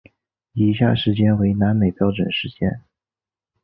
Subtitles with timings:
[0.53, 2.81] 以下时间为南美标准时间。